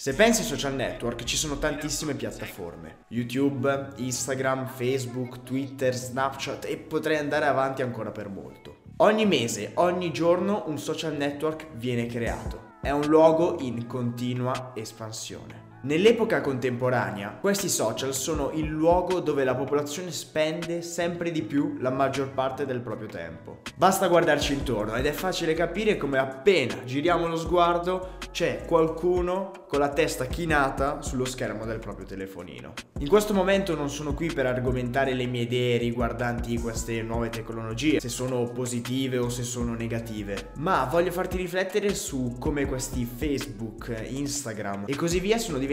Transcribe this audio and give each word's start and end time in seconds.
Se 0.00 0.14
pensi 0.14 0.42
ai 0.42 0.46
social 0.46 0.76
network 0.76 1.24
ci 1.24 1.36
sono 1.36 1.58
tantissime 1.58 2.14
piattaforme. 2.14 3.06
YouTube, 3.08 3.94
Instagram, 3.96 4.68
Facebook, 4.68 5.42
Twitter, 5.42 5.92
Snapchat 5.92 6.66
e 6.66 6.76
potrei 6.76 7.16
andare 7.16 7.46
avanti 7.46 7.82
ancora 7.82 8.12
per 8.12 8.28
molto. 8.28 8.76
Ogni 8.98 9.26
mese, 9.26 9.72
ogni 9.74 10.12
giorno 10.12 10.62
un 10.68 10.78
social 10.78 11.16
network 11.16 11.72
viene 11.72 12.06
creato. 12.06 12.76
È 12.80 12.90
un 12.90 13.06
luogo 13.06 13.56
in 13.58 13.88
continua 13.88 14.70
espansione. 14.76 15.77
Nell'epoca 15.80 16.40
contemporanea, 16.40 17.38
questi 17.40 17.68
social 17.68 18.12
sono 18.12 18.50
il 18.52 18.66
luogo 18.66 19.20
dove 19.20 19.44
la 19.44 19.54
popolazione 19.54 20.10
spende 20.10 20.82
sempre 20.82 21.30
di 21.30 21.42
più 21.42 21.76
la 21.78 21.90
maggior 21.90 22.32
parte 22.32 22.66
del 22.66 22.80
proprio 22.80 23.06
tempo. 23.06 23.60
Basta 23.76 24.08
guardarci 24.08 24.54
intorno 24.54 24.96
ed 24.96 25.06
è 25.06 25.12
facile 25.12 25.54
capire 25.54 25.96
come 25.96 26.18
appena 26.18 26.82
giriamo 26.84 27.28
lo 27.28 27.36
sguardo 27.36 28.16
c'è 28.32 28.64
qualcuno 28.66 29.52
con 29.68 29.78
la 29.78 29.90
testa 29.90 30.26
chinata 30.26 31.00
sullo 31.00 31.24
schermo 31.24 31.64
del 31.64 31.78
proprio 31.78 32.06
telefonino. 32.06 32.72
In 32.98 33.08
questo 33.08 33.32
momento 33.32 33.76
non 33.76 33.88
sono 33.88 34.14
qui 34.14 34.32
per 34.32 34.46
argomentare 34.46 35.14
le 35.14 35.26
mie 35.26 35.42
idee 35.42 35.78
riguardanti 35.78 36.58
queste 36.58 37.02
nuove 37.02 37.28
tecnologie, 37.28 38.00
se 38.00 38.08
sono 38.08 38.50
positive 38.50 39.18
o 39.18 39.28
se 39.28 39.44
sono 39.44 39.74
negative, 39.74 40.50
ma 40.56 40.88
voglio 40.90 41.12
farti 41.12 41.36
riflettere 41.36 41.94
su 41.94 42.34
come 42.40 42.66
questi 42.66 43.04
Facebook, 43.04 43.94
Instagram 44.08 44.84
e 44.86 44.96
così 44.96 45.20
via 45.20 45.38
sono 45.38 45.54
diventati 45.54 45.66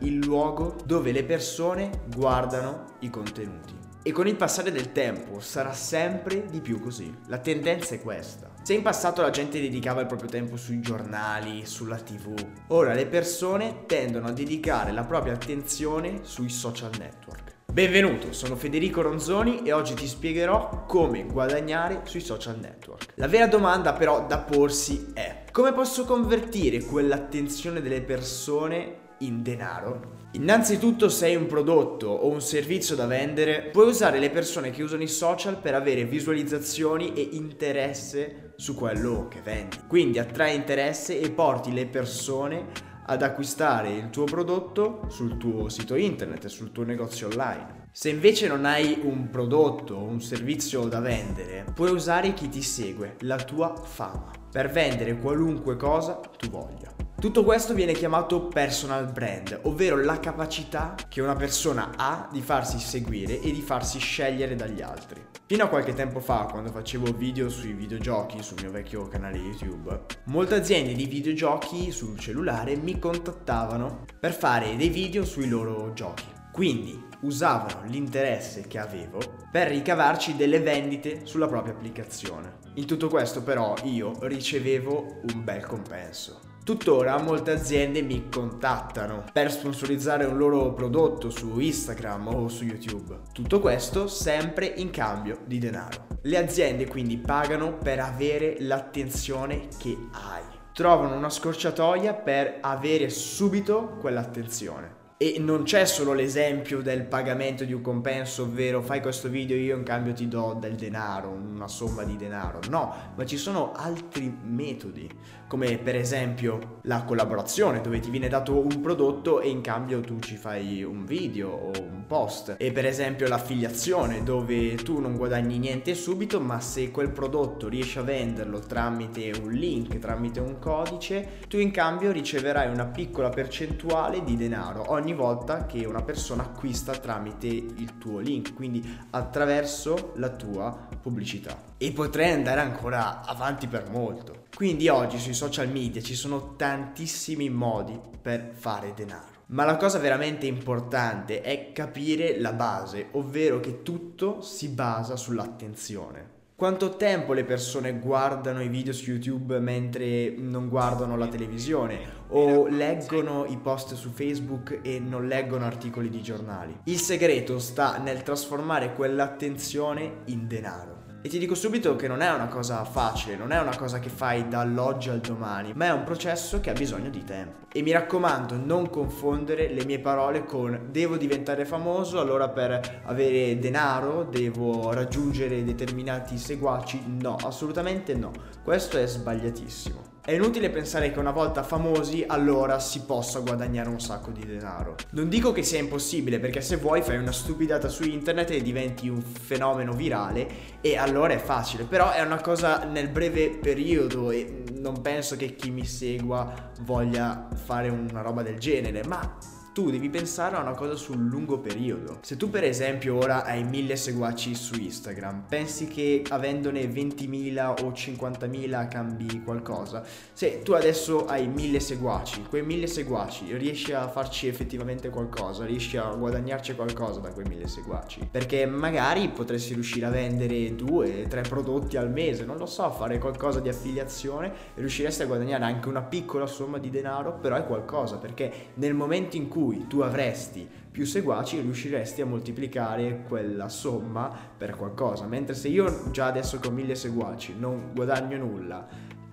il 0.00 0.16
luogo 0.16 0.76
dove 0.84 1.12
le 1.12 1.24
persone 1.24 1.90
guardano 2.14 2.96
i 3.00 3.10
contenuti. 3.10 3.74
E 4.02 4.12
con 4.12 4.26
il 4.26 4.36
passare 4.36 4.70
del 4.70 4.92
tempo 4.92 5.40
sarà 5.40 5.72
sempre 5.72 6.46
di 6.48 6.60
più 6.60 6.80
così. 6.80 7.12
La 7.26 7.38
tendenza 7.38 7.94
è 7.94 8.00
questa. 8.00 8.50
Se 8.62 8.74
in 8.74 8.82
passato 8.82 9.22
la 9.22 9.30
gente 9.30 9.60
dedicava 9.60 10.00
il 10.00 10.06
proprio 10.06 10.28
tempo 10.28 10.56
sui 10.56 10.80
giornali, 10.80 11.66
sulla 11.66 11.96
tv, 11.96 12.34
ora 12.68 12.94
le 12.94 13.06
persone 13.06 13.84
tendono 13.86 14.28
a 14.28 14.32
dedicare 14.32 14.92
la 14.92 15.04
propria 15.04 15.34
attenzione 15.34 16.20
sui 16.22 16.48
social 16.48 16.90
network. 16.98 17.54
Benvenuto, 17.72 18.32
sono 18.32 18.56
Federico 18.56 19.02
Ronzoni 19.02 19.62
e 19.62 19.72
oggi 19.72 19.94
ti 19.94 20.06
spiegherò 20.06 20.84
come 20.86 21.24
guadagnare 21.26 22.00
sui 22.04 22.20
social 22.20 22.58
network. 22.58 23.12
La 23.16 23.28
vera 23.28 23.46
domanda 23.46 23.92
però 23.92 24.26
da 24.26 24.38
porsi 24.38 25.10
è 25.14 25.44
come 25.52 25.72
posso 25.72 26.04
convertire 26.04 26.82
quell'attenzione 26.84 27.82
delle 27.82 28.00
persone 28.00 29.04
in 29.18 29.42
denaro? 29.42 30.24
Innanzitutto 30.32 31.08
se 31.08 31.26
hai 31.26 31.36
un 31.36 31.46
prodotto 31.46 32.08
o 32.08 32.28
un 32.28 32.40
servizio 32.40 32.94
da 32.94 33.06
vendere, 33.06 33.70
puoi 33.72 33.88
usare 33.88 34.18
le 34.18 34.30
persone 34.30 34.70
che 34.70 34.82
usano 34.82 35.02
i 35.02 35.08
social 35.08 35.58
per 35.58 35.74
avere 35.74 36.04
visualizzazioni 36.04 37.14
e 37.14 37.28
interesse 37.32 38.52
su 38.56 38.74
quello 38.74 39.28
che 39.28 39.40
vendi. 39.42 39.78
Quindi 39.86 40.18
attrai 40.18 40.54
interesse 40.54 41.18
e 41.20 41.30
porti 41.30 41.72
le 41.72 41.86
persone 41.86 42.66
ad 43.06 43.22
acquistare 43.22 43.92
il 43.92 44.10
tuo 44.10 44.24
prodotto 44.24 45.02
sul 45.08 45.36
tuo 45.36 45.68
sito 45.68 45.94
internet, 45.94 46.46
sul 46.46 46.72
tuo 46.72 46.84
negozio 46.84 47.28
online. 47.28 47.84
Se 47.92 48.10
invece 48.10 48.46
non 48.46 48.66
hai 48.66 49.00
un 49.04 49.30
prodotto 49.30 49.94
o 49.94 50.02
un 50.02 50.20
servizio 50.20 50.82
da 50.86 51.00
vendere, 51.00 51.64
puoi 51.74 51.92
usare 51.92 52.34
chi 52.34 52.50
ti 52.50 52.60
segue, 52.60 53.16
la 53.20 53.36
tua 53.36 53.74
fama, 53.74 54.30
per 54.50 54.70
vendere 54.70 55.18
qualunque 55.18 55.76
cosa 55.76 56.20
tu 56.36 56.50
voglia. 56.50 57.05
Tutto 57.26 57.42
questo 57.42 57.74
viene 57.74 57.92
chiamato 57.92 58.46
personal 58.46 59.10
brand, 59.10 59.58
ovvero 59.62 60.00
la 60.00 60.20
capacità 60.20 60.94
che 61.08 61.20
una 61.20 61.34
persona 61.34 61.90
ha 61.96 62.28
di 62.30 62.40
farsi 62.40 62.78
seguire 62.78 63.40
e 63.40 63.50
di 63.50 63.62
farsi 63.62 63.98
scegliere 63.98 64.54
dagli 64.54 64.80
altri. 64.80 65.26
Fino 65.44 65.64
a 65.64 65.66
qualche 65.66 65.92
tempo 65.92 66.20
fa, 66.20 66.46
quando 66.48 66.70
facevo 66.70 67.10
video 67.16 67.48
sui 67.48 67.72
videogiochi 67.72 68.44
sul 68.44 68.60
mio 68.60 68.70
vecchio 68.70 69.08
canale 69.08 69.38
YouTube, 69.38 70.02
molte 70.26 70.54
aziende 70.54 70.94
di 70.94 71.06
videogiochi 71.06 71.90
sul 71.90 72.16
cellulare 72.16 72.76
mi 72.76 72.96
contattavano 73.00 74.04
per 74.20 74.32
fare 74.32 74.76
dei 74.76 74.88
video 74.88 75.24
sui 75.24 75.48
loro 75.48 75.92
giochi. 75.94 76.26
Quindi 76.52 77.08
usavano 77.22 77.88
l'interesse 77.88 78.68
che 78.68 78.78
avevo 78.78 79.18
per 79.50 79.66
ricavarci 79.66 80.36
delle 80.36 80.60
vendite 80.60 81.22
sulla 81.24 81.48
propria 81.48 81.72
applicazione. 81.72 82.58
In 82.74 82.86
tutto 82.86 83.08
questo 83.08 83.42
però 83.42 83.74
io 83.82 84.12
ricevevo 84.20 85.22
un 85.32 85.42
bel 85.42 85.66
compenso. 85.66 86.45
Tuttora 86.66 87.22
molte 87.22 87.52
aziende 87.52 88.02
mi 88.02 88.28
contattano 88.28 89.22
per 89.32 89.52
sponsorizzare 89.52 90.24
un 90.24 90.36
loro 90.36 90.72
prodotto 90.72 91.30
su 91.30 91.60
Instagram 91.60 92.26
o 92.26 92.48
su 92.48 92.64
YouTube. 92.64 93.20
Tutto 93.32 93.60
questo 93.60 94.08
sempre 94.08 94.66
in 94.66 94.90
cambio 94.90 95.42
di 95.44 95.60
denaro. 95.60 96.08
Le 96.22 96.36
aziende 96.36 96.88
quindi 96.88 97.18
pagano 97.18 97.78
per 97.78 98.00
avere 98.00 98.56
l'attenzione 98.58 99.68
che 99.78 99.96
hai. 100.10 100.42
Trovano 100.72 101.14
una 101.14 101.30
scorciatoia 101.30 102.14
per 102.14 102.58
avere 102.62 103.10
subito 103.10 103.98
quell'attenzione. 104.00 105.05
E 105.18 105.36
non 105.38 105.62
c'è 105.62 105.86
solo 105.86 106.12
l'esempio 106.12 106.82
del 106.82 107.06
pagamento 107.06 107.64
di 107.64 107.72
un 107.72 107.80
compenso, 107.80 108.42
ovvero 108.42 108.82
fai 108.82 109.00
questo 109.00 109.30
video 109.30 109.56
io 109.56 109.74
in 109.74 109.82
cambio 109.82 110.12
ti 110.12 110.28
do 110.28 110.54
del 110.60 110.74
denaro, 110.74 111.30
una 111.30 111.68
somma 111.68 112.02
di 112.02 112.18
denaro. 112.18 112.60
No, 112.68 112.92
ma 113.14 113.24
ci 113.24 113.38
sono 113.38 113.72
altri 113.72 114.30
metodi, 114.42 115.08
come 115.48 115.78
per 115.78 115.96
esempio 115.96 116.80
la 116.82 117.02
collaborazione, 117.04 117.80
dove 117.80 117.98
ti 117.98 118.10
viene 118.10 118.28
dato 118.28 118.58
un 118.58 118.82
prodotto 118.82 119.40
e 119.40 119.48
in 119.48 119.62
cambio 119.62 120.02
tu 120.02 120.18
ci 120.18 120.36
fai 120.36 120.82
un 120.82 121.06
video 121.06 121.48
o 121.48 121.70
un 121.80 122.04
post. 122.06 122.56
E 122.58 122.70
per 122.70 122.84
esempio 122.84 123.26
l'affiliazione, 123.26 124.22
dove 124.22 124.74
tu 124.74 125.00
non 125.00 125.16
guadagni 125.16 125.56
niente 125.56 125.94
subito, 125.94 126.42
ma 126.42 126.60
se 126.60 126.90
quel 126.90 127.08
prodotto 127.08 127.68
riesci 127.68 127.98
a 127.98 128.02
venderlo 128.02 128.58
tramite 128.58 129.32
un 129.42 129.50
link, 129.50 129.98
tramite 129.98 130.40
un 130.40 130.58
codice, 130.58 131.38
tu 131.48 131.56
in 131.56 131.70
cambio 131.70 132.12
riceverai 132.12 132.68
una 132.68 132.84
piccola 132.84 133.30
percentuale 133.30 134.22
di 134.22 134.36
denaro 134.36 134.84
ogni 134.88 135.05
volta 135.12 135.66
che 135.66 135.84
una 135.84 136.02
persona 136.02 136.42
acquista 136.42 136.92
tramite 136.92 137.46
il 137.46 137.98
tuo 137.98 138.18
link, 138.18 138.54
quindi 138.54 138.98
attraverso 139.10 140.12
la 140.16 140.30
tua 140.30 140.88
pubblicità. 141.00 141.56
E 141.76 141.92
potrei 141.92 142.32
andare 142.32 142.60
ancora 142.60 143.24
avanti 143.24 143.66
per 143.66 143.88
molto. 143.90 144.44
Quindi 144.54 144.88
oggi 144.88 145.18
sui 145.18 145.34
social 145.34 145.68
media 145.68 146.00
ci 146.00 146.14
sono 146.14 146.54
tantissimi 146.56 147.50
modi 147.50 147.98
per 148.20 148.52
fare 148.54 148.92
denaro. 148.94 149.34
Ma 149.48 149.64
la 149.64 149.76
cosa 149.76 149.98
veramente 149.98 150.46
importante 150.46 151.40
è 151.40 151.72
capire 151.72 152.40
la 152.40 152.52
base, 152.52 153.08
ovvero 153.12 153.60
che 153.60 153.82
tutto 153.82 154.40
si 154.40 154.68
basa 154.68 155.14
sull'attenzione. 155.14 156.35
Quanto 156.56 156.96
tempo 156.96 157.34
le 157.34 157.44
persone 157.44 157.98
guardano 157.98 158.62
i 158.62 158.68
video 158.68 158.94
su 158.94 159.10
YouTube 159.10 159.58
mentre 159.60 160.30
non 160.38 160.70
guardano 160.70 161.14
la 161.14 161.28
televisione 161.28 161.98
o 162.28 162.66
leggono 162.66 163.44
i 163.44 163.58
post 163.58 163.92
su 163.92 164.08
Facebook 164.08 164.78
e 164.80 164.98
non 164.98 165.26
leggono 165.26 165.66
articoli 165.66 166.08
di 166.08 166.22
giornali? 166.22 166.74
Il 166.84 166.98
segreto 166.98 167.58
sta 167.58 167.98
nel 167.98 168.22
trasformare 168.22 168.94
quell'attenzione 168.94 170.22
in 170.28 170.46
denaro. 170.46 171.05
E 171.26 171.28
ti 171.28 171.40
dico 171.40 171.56
subito 171.56 171.96
che 171.96 172.06
non 172.06 172.20
è 172.20 172.32
una 172.32 172.46
cosa 172.46 172.84
facile, 172.84 173.34
non 173.34 173.50
è 173.50 173.58
una 173.58 173.76
cosa 173.76 173.98
che 173.98 174.08
fai 174.08 174.46
dall'oggi 174.46 175.08
al 175.08 175.18
domani, 175.18 175.72
ma 175.74 175.86
è 175.86 175.90
un 175.90 176.04
processo 176.04 176.60
che 176.60 176.70
ha 176.70 176.72
bisogno 176.72 177.10
di 177.10 177.24
tempo. 177.24 177.66
E 177.72 177.82
mi 177.82 177.90
raccomando, 177.90 178.54
non 178.56 178.88
confondere 178.88 179.66
le 179.66 179.84
mie 179.84 179.98
parole 179.98 180.44
con 180.44 180.86
devo 180.88 181.16
diventare 181.16 181.64
famoso, 181.64 182.20
allora 182.20 182.48
per 182.50 183.00
avere 183.06 183.58
denaro 183.58 184.22
devo 184.22 184.92
raggiungere 184.92 185.64
determinati 185.64 186.38
seguaci. 186.38 187.02
No, 187.20 187.34
assolutamente 187.42 188.14
no. 188.14 188.30
Questo 188.62 188.96
è 188.96 189.04
sbagliatissimo. 189.08 190.15
È 190.26 190.32
inutile 190.32 190.70
pensare 190.70 191.12
che 191.12 191.20
una 191.20 191.30
volta 191.30 191.62
famosi 191.62 192.24
allora 192.26 192.80
si 192.80 193.02
possa 193.02 193.38
guadagnare 193.38 193.88
un 193.88 194.00
sacco 194.00 194.32
di 194.32 194.44
denaro. 194.44 194.96
Non 195.10 195.28
dico 195.28 195.52
che 195.52 195.62
sia 195.62 195.78
impossibile 195.78 196.40
perché 196.40 196.60
se 196.60 196.78
vuoi 196.78 197.00
fai 197.00 197.18
una 197.18 197.30
stupidata 197.30 197.88
su 197.88 198.02
internet 198.02 198.50
e 198.50 198.60
diventi 198.60 199.08
un 199.08 199.22
fenomeno 199.22 199.92
virale 199.92 200.80
e 200.80 200.96
allora 200.96 201.34
è 201.34 201.38
facile, 201.38 201.84
però 201.84 202.10
è 202.10 202.22
una 202.22 202.40
cosa 202.40 202.82
nel 202.82 203.06
breve 203.06 203.50
periodo 203.50 204.32
e 204.32 204.64
non 204.72 205.00
penso 205.00 205.36
che 205.36 205.54
chi 205.54 205.70
mi 205.70 205.84
segua 205.84 206.72
voglia 206.80 207.46
fare 207.54 207.88
una 207.88 208.20
roba 208.20 208.42
del 208.42 208.58
genere, 208.58 209.04
ma 209.06 209.38
tu 209.76 209.90
devi 209.90 210.08
pensare 210.08 210.56
a 210.56 210.62
una 210.62 210.72
cosa 210.72 210.94
sul 210.94 211.18
lungo 211.18 211.58
periodo. 211.58 212.20
Se 212.22 212.38
tu 212.38 212.48
per 212.48 212.64
esempio 212.64 213.14
ora 213.14 213.44
hai 213.44 213.62
1000 213.62 213.94
seguaci 213.94 214.54
su 214.54 214.74
Instagram, 214.74 215.44
pensi 215.50 215.86
che 215.86 216.22
avendone 216.30 216.80
20.000 216.84 217.84
o 217.84 217.90
50.000 217.90 218.88
cambi 218.88 219.42
qualcosa? 219.42 220.02
Se 220.32 220.62
tu 220.62 220.72
adesso 220.72 221.26
hai 221.26 221.46
1000 221.46 221.78
seguaci, 221.78 222.44
quei 222.48 222.62
1000 222.62 222.86
seguaci 222.86 223.54
riesci 223.58 223.92
a 223.92 224.08
farci 224.08 224.48
effettivamente 224.48 225.10
qualcosa, 225.10 225.66
riesci 225.66 225.98
a 225.98 226.06
guadagnarci 226.06 226.74
qualcosa 226.74 227.20
da 227.20 227.28
quei 227.28 227.44
1000 227.46 227.68
seguaci? 227.68 228.28
Perché 228.30 228.64
magari 228.64 229.28
potresti 229.28 229.74
riuscire 229.74 230.06
a 230.06 230.10
vendere 230.10 230.74
2, 230.74 231.26
3 231.28 231.42
prodotti 231.42 231.98
al 231.98 232.10
mese, 232.10 232.46
non 232.46 232.56
lo 232.56 232.64
so, 232.64 232.90
fare 232.92 233.18
qualcosa 233.18 233.60
di 233.60 233.68
affiliazione 233.68 234.46
e 234.74 234.80
riusciresti 234.80 235.20
a 235.20 235.26
guadagnare 235.26 235.64
anche 235.64 235.88
una 235.88 236.00
piccola 236.00 236.46
somma 236.46 236.78
di 236.78 236.88
denaro, 236.88 237.34
però 237.34 237.56
è 237.56 237.66
qualcosa, 237.66 238.16
perché 238.16 238.70
nel 238.76 238.94
momento 238.94 239.36
in 239.36 239.48
cui 239.48 239.64
cui 239.66 239.88
tu 239.88 239.98
avresti 239.98 240.68
più 240.92 241.04
seguaci 241.04 241.60
riusciresti 241.60 242.20
a 242.20 242.26
moltiplicare 242.26 243.24
quella 243.26 243.68
somma 243.68 244.30
per 244.56 244.76
qualcosa. 244.76 245.26
Mentre 245.26 245.56
se 245.56 245.66
io 245.66 246.08
già 246.12 246.26
adesso 246.26 246.60
con 246.60 246.72
mille 246.72 246.94
seguaci 246.94 247.56
non 247.58 247.90
guadagno 247.92 248.38
nulla, 248.38 248.86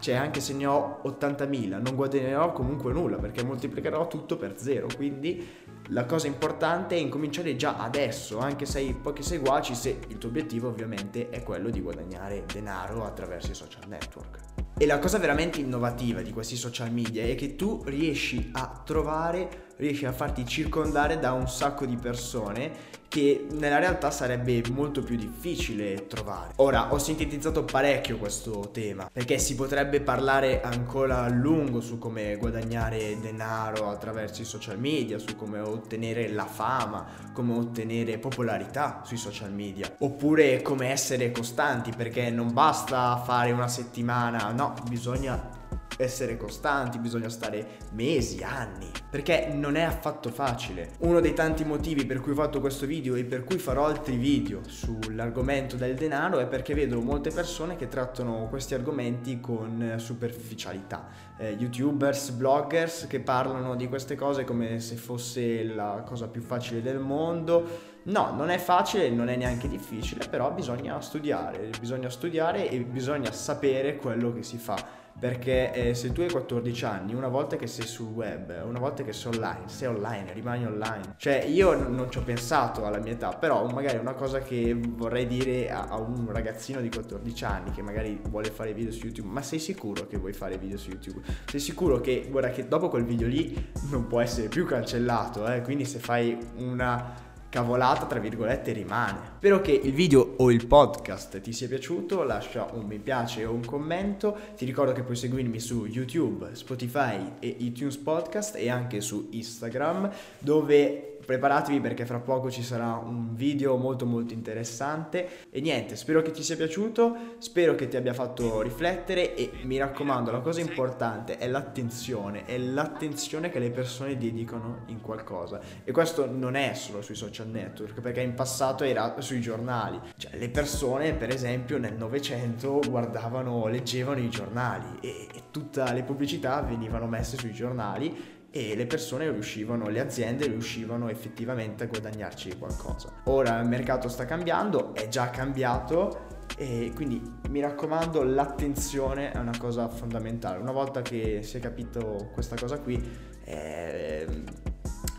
Cioè 0.03 0.15
anche 0.15 0.41
se 0.41 0.53
ne 0.53 0.65
ho 0.65 0.99
80.000 1.05 1.81
non 1.81 1.95
guadagnerò 1.95 2.51
comunque 2.51 2.91
nulla 2.91 3.15
perché 3.15 3.41
moltiplicherò 3.41 4.07
tutto 4.09 4.35
per 4.35 4.59
zero. 4.59 4.87
Quindi 4.93 5.47
la 5.89 6.03
cosa 6.03 6.27
importante 6.27 6.95
è 6.95 6.97
incominciare 6.97 7.55
già 7.55 7.77
adesso, 7.77 8.39
anche 8.39 8.65
se 8.65 8.79
hai 8.79 8.93
pochi 8.93 9.23
seguaci, 9.23 9.73
se 9.73 9.99
il 10.09 10.17
tuo 10.17 10.27
obiettivo 10.27 10.67
ovviamente 10.67 11.29
è 11.29 11.41
quello 11.41 11.69
di 11.69 11.79
guadagnare 11.79 12.43
denaro 12.51 13.05
attraverso 13.05 13.51
i 13.51 13.55
social 13.55 13.87
network. 13.87 14.39
E 14.77 14.85
la 14.85 14.99
cosa 14.99 15.19
veramente 15.19 15.61
innovativa 15.61 16.21
di 16.21 16.33
questi 16.33 16.57
social 16.57 16.91
media 16.91 17.23
è 17.23 17.35
che 17.35 17.55
tu 17.55 17.81
riesci 17.85 18.49
a 18.53 18.81
trovare, 18.83 19.67
riesci 19.77 20.05
a 20.05 20.11
farti 20.11 20.45
circondare 20.45 21.19
da 21.19 21.33
un 21.33 21.47
sacco 21.47 21.85
di 21.85 21.95
persone 21.95 22.91
che 23.13 23.45
nella 23.51 23.77
realtà 23.77 24.09
sarebbe 24.09 24.63
molto 24.71 25.03
più 25.03 25.15
difficile 25.15 26.07
trovare. 26.07 26.53
Ora, 26.55 26.91
ho 26.91 26.97
sintetizzato 26.97 27.63
parecchio 27.63 28.17
questo 28.17 28.71
tema, 28.71 29.07
perché 29.13 29.37
si 29.37 29.53
potrebbe 29.53 30.01
parlare 30.01 30.61
ancora 30.61 31.21
a 31.21 31.29
lungo 31.29 31.79
su 31.79 31.99
come 31.99 32.35
guadagnare 32.37 33.19
denaro 33.21 33.91
attraverso 33.91 34.41
i 34.41 34.45
social 34.45 34.79
media, 34.79 35.19
su 35.19 35.35
come 35.35 35.59
ottenere 35.59 36.27
la 36.29 36.47
fama, 36.47 37.05
come 37.33 37.53
ottenere 37.55 38.17
popolarità 38.17 39.03
sui 39.05 39.17
social 39.17 39.53
media, 39.53 39.95
oppure 39.99 40.63
come 40.63 40.89
essere 40.89 41.31
costanti, 41.31 41.91
perché 41.95 42.31
non 42.31 42.51
basta 42.51 43.21
fare 43.23 43.51
una 43.51 43.67
settimana, 43.67 44.51
no, 44.51 44.73
bisogna 44.89 45.61
essere 45.97 46.37
costanti, 46.37 46.97
bisogna 46.99 47.29
stare 47.29 47.77
mesi, 47.91 48.43
anni, 48.43 48.89
perché 49.09 49.51
non 49.53 49.75
è 49.75 49.81
affatto 49.81 50.29
facile. 50.29 50.93
Uno 50.99 51.19
dei 51.19 51.33
tanti 51.33 51.63
motivi 51.63 52.05
per 52.05 52.19
cui 52.19 52.31
ho 52.31 52.35
fatto 52.35 52.59
questo 52.59 52.85
video 52.85 53.15
e 53.15 53.23
per 53.23 53.43
cui 53.43 53.57
farò 53.57 53.85
altri 53.85 54.15
video 54.17 54.61
sull'argomento 54.65 55.75
del 55.75 55.95
denaro 55.95 56.39
è 56.39 56.47
perché 56.47 56.73
vedo 56.73 57.01
molte 57.01 57.29
persone 57.29 57.75
che 57.75 57.87
trattano 57.87 58.47
questi 58.49 58.73
argomenti 58.73 59.39
con 59.39 59.95
superficialità. 59.97 61.07
Eh, 61.37 61.55
youtubers, 61.57 62.29
bloggers 62.31 63.07
che 63.07 63.19
parlano 63.19 63.75
di 63.75 63.87
queste 63.87 64.15
cose 64.15 64.43
come 64.43 64.79
se 64.79 64.95
fosse 64.95 65.63
la 65.63 66.03
cosa 66.05 66.27
più 66.27 66.41
facile 66.41 66.81
del 66.81 66.99
mondo. 66.99 67.91
No, 68.03 68.33
non 68.35 68.49
è 68.49 68.57
facile, 68.57 69.09
non 69.09 69.29
è 69.29 69.35
neanche 69.37 69.69
difficile, 69.69 70.27
però 70.27 70.51
bisogna 70.51 70.99
studiare, 70.99 71.69
bisogna 71.79 72.09
studiare 72.09 72.69
e 72.69 72.79
bisogna 72.81 73.31
sapere 73.31 73.95
quello 73.95 74.33
che 74.33 74.43
si 74.43 74.57
fa 74.57 75.01
perché 75.19 75.71
eh, 75.73 75.93
se 75.93 76.11
tu 76.11 76.21
hai 76.21 76.29
14 76.29 76.85
anni, 76.85 77.13
una 77.13 77.27
volta 77.27 77.55
che 77.55 77.67
sei 77.67 77.85
sul 77.85 78.07
web, 78.07 78.53
una 78.65 78.79
volta 78.79 79.03
che 79.03 79.13
sei 79.13 79.33
online, 79.33 79.67
sei 79.67 79.87
online, 79.87 80.33
rimani 80.33 80.65
online. 80.65 81.13
Cioè 81.17 81.43
io 81.43 81.73
n- 81.73 81.95
non 81.95 82.11
ci 82.11 82.17
ho 82.17 82.23
pensato 82.23 82.85
alla 82.85 82.99
mia 82.99 83.13
età, 83.13 83.29
però 83.29 83.65
magari 83.67 83.97
una 83.97 84.13
cosa 84.13 84.39
che 84.39 84.73
vorrei 84.75 85.25
dire 85.27 85.71
a-, 85.71 85.87
a 85.87 85.97
un 85.97 86.29
ragazzino 86.31 86.81
di 86.81 86.89
14 86.89 87.45
anni 87.45 87.71
che 87.71 87.81
magari 87.81 88.19
vuole 88.29 88.49
fare 88.49 88.73
video 88.73 88.91
su 88.91 89.05
YouTube, 89.05 89.29
ma 89.29 89.41
sei 89.41 89.59
sicuro 89.59 90.07
che 90.07 90.17
vuoi 90.17 90.33
fare 90.33 90.57
video 90.57 90.77
su 90.77 90.89
YouTube? 90.89 91.21
Sei 91.45 91.59
sicuro 91.59 92.01
che, 92.01 92.27
guarda 92.29 92.49
che 92.49 92.67
dopo 92.67 92.89
quel 92.89 93.05
video 93.05 93.27
lì 93.27 93.71
non 93.89 94.07
può 94.07 94.19
essere 94.19 94.47
più 94.47 94.65
cancellato, 94.65 95.47
eh? 95.47 95.61
quindi 95.61 95.85
se 95.85 95.99
fai 95.99 96.37
una 96.57 97.31
cavolata 97.53 98.07
tra 98.07 98.17
virgolette 98.17 98.71
rimane. 98.71 99.33
Spero 99.37 99.61
che 99.61 99.73
il 99.73 99.93
video 99.93 100.33
o 100.37 100.49
il 100.49 100.65
podcast 100.65 101.39
ti 101.39 101.53
sia 101.53 101.67
piaciuto, 101.67 102.23
lascia 102.23 102.67
un 102.73 102.87
mi 102.87 102.97
piace 102.97 103.45
o 103.45 103.53
un 103.53 103.63
commento, 103.63 104.35
ti 104.57 104.65
ricordo 104.65 104.91
che 104.91 105.03
puoi 105.03 105.15
seguirmi 105.15 105.59
su 105.59 105.85
YouTube, 105.85 106.55
Spotify 106.55 107.33
e 107.37 107.55
iTunes 107.59 107.97
Podcast 107.97 108.55
e 108.55 108.71
anche 108.71 109.01
su 109.01 109.27
Instagram 109.29 110.09
dove 110.39 111.12
preparatevi 111.25 111.79
perché 111.79 112.05
fra 112.05 112.19
poco 112.19 112.51
ci 112.51 112.63
sarà 112.63 112.93
un 112.93 113.35
video 113.35 113.77
molto 113.77 114.05
molto 114.05 114.33
interessante. 114.33 115.49
E 115.49 115.61
niente, 115.61 115.95
spero 115.95 116.21
che 116.21 116.31
ti 116.31 116.43
sia 116.43 116.55
piaciuto, 116.55 117.35
spero 117.37 117.75
che 117.75 117.87
ti 117.87 117.97
abbia 117.97 118.13
fatto 118.13 118.61
riflettere 118.61 119.35
e 119.35 119.51
mi 119.63 119.77
raccomando, 119.77 120.31
la 120.31 120.39
cosa 120.39 120.61
importante 120.61 121.37
è 121.37 121.47
l'attenzione, 121.47 122.45
è 122.45 122.57
l'attenzione 122.57 123.49
che 123.49 123.59
le 123.59 123.71
persone 123.71 124.17
dedicano 124.17 124.83
in 124.87 125.01
qualcosa. 125.01 125.59
E 125.83 125.91
questo 125.91 126.29
non 126.29 126.55
è 126.55 126.73
solo 126.73 127.01
sui 127.01 127.15
social 127.15 127.47
network 127.47 128.01
perché 128.01 128.21
in 128.21 128.33
passato 128.33 128.83
era 128.83 129.15
sui 129.19 129.41
giornali, 129.41 129.99
cioè 130.17 130.35
le 130.37 130.49
persone 130.49 131.13
per 131.13 131.29
esempio 131.29 131.77
nel 131.77 131.95
Novecento 131.95 132.81
guardavano, 132.87 133.67
leggevano 133.67 134.19
i 134.19 134.29
giornali 134.29 134.97
e, 135.01 135.27
e 135.33 135.43
tutte 135.51 135.83
le 135.93 136.03
pubblicità 136.03 136.61
venivano 136.61 137.07
messe 137.07 137.37
sui 137.37 137.51
giornali 137.51 138.32
e 138.55 138.75
le 138.75 138.85
persone 138.85 139.31
riuscivano, 139.31 139.89
le 139.89 139.99
aziende 139.99 140.45
riuscivano 140.45 141.09
effettivamente 141.09 141.85
a 141.85 141.87
guadagnarci 141.87 142.55
qualcosa. 142.59 143.21
Ora 143.23 143.59
il 143.59 143.67
mercato 143.67 144.07
sta 144.07 144.25
cambiando, 144.25 144.93
è 144.93 145.07
già 145.07 145.31
cambiato 145.31 146.27
e 146.55 146.91
quindi 146.93 147.19
mi 147.49 147.61
raccomando 147.61 148.21
l'attenzione 148.21 149.31
è 149.31 149.39
una 149.39 149.57
cosa 149.57 149.89
fondamentale. 149.89 150.59
Una 150.59 150.71
volta 150.71 151.01
che 151.01 151.41
si 151.41 151.57
è 151.57 151.59
capito 151.59 152.29
questa 152.31 152.55
cosa 152.55 152.77
qui, 152.79 153.03
eh, 153.43 154.43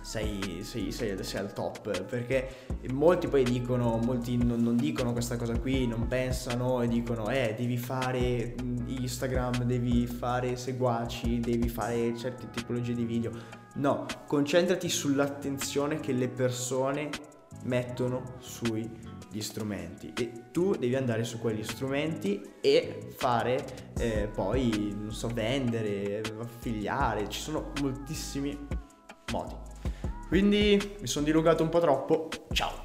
sei, 0.05 0.63
sei, 0.63 0.93
sei, 0.93 1.25
sei, 1.25 1.41
al 1.41 1.55
top 1.55 2.05
perché 2.05 2.67
molti 2.91 3.27
poi 3.27 3.43
dicono 3.43 3.97
molti 3.97 4.37
non, 4.37 4.61
non, 4.61 4.77
dicono 4.77 5.13
questa 5.13 5.37
cosa 5.37 5.59
qui 5.59 5.87
non 5.87 6.07
pensano 6.09 6.83
e 6.83 6.89
dicono 6.89 7.31
eh 7.31 7.55
devi 7.57 7.79
fare 7.79 8.55
Instagram 8.87 9.63
devi 9.63 10.07
fare 10.07 10.57
seguaci 10.57 11.41
devi 11.41 11.71
fare 11.71 12.15
certe 12.17 12.51
tipologie 12.51 12.93
di 12.93 13.05
video. 13.07 13.31
No 13.77 14.05
concentrati 14.27 14.91
sull'attenzione 14.91 15.99
che 16.01 16.13
le 16.13 16.29
persone 16.29 17.09
mettono 17.63 18.37
sugli 18.41 19.41
strumenti 19.41 20.13
e 20.15 20.51
tu 20.53 20.75
devi 20.75 20.97
andare 20.97 21.25
su 21.25 21.39
quegli 21.39 21.65
strumenti 21.65 22.43
e 22.61 23.09
fare 23.17 23.65
eh, 23.97 24.29
poi 24.31 24.95
non 24.95 25.13
so 25.13 25.29
vendere 25.29 26.21
affiliare 26.41 27.27
ci 27.31 27.41
sono 27.41 27.73
moltissimi 27.81 28.67
modi 29.33 29.73
quindi 30.35 30.97
mi 30.99 31.07
sono 31.07 31.25
dilungato 31.25 31.63
un 31.63 31.69
po' 31.69 31.79
troppo. 31.79 32.29
Ciao! 32.53 32.84